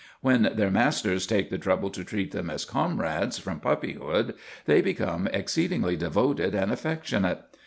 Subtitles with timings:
[0.21, 4.33] When their masters take the trouble to treat them as comrades from puppyhood,
[4.65, 7.41] they become exceedingly devoted and affectionate.